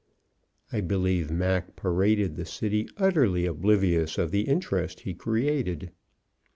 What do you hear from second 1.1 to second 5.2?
Mac paraded the city utterly oblivious of the interest he